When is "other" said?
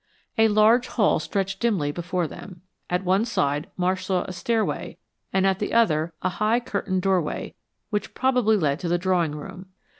5.73-6.11